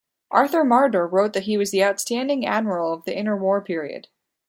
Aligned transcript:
Arthur 0.31 0.63
Marder 0.63 1.05
wrote 1.07 1.33
that 1.33 1.43
he 1.43 1.57
was 1.57 1.69
the 1.69 1.83
outstanding 1.83 2.43
admiral 2.43 2.91
of 2.91 3.05
the 3.05 3.15
inter-war 3.15 3.61
period. 3.63 4.07